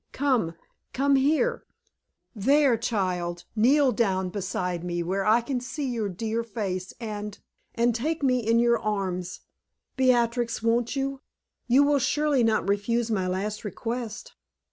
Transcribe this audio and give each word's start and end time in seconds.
"Come 0.13 0.55
come 0.93 1.15
here. 1.15 1.63
There, 2.35 2.75
child, 2.75 3.43
kneel 3.55 3.91
down 3.91 4.29
beside 4.29 4.83
me 4.83 5.03
where 5.03 5.23
I 5.23 5.41
can 5.41 5.59
see 5.61 5.87
your 5.91 6.09
dear 6.09 6.43
face; 6.43 6.91
and 6.99 7.37
and 7.75 7.93
take 7.93 8.23
me 8.23 8.39
in 8.39 8.57
your 8.57 8.79
arms, 8.79 9.41
Beatrix, 9.97 10.63
won't 10.63 10.95
you? 10.95 11.21
You 11.67 11.83
will 11.83 11.99
surely 11.99 12.43
not 12.43 12.67
refuse 12.67 13.11
my 13.11 13.27
last 13.27 13.63
request?" 13.63 14.33